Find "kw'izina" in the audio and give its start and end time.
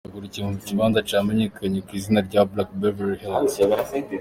1.85-2.19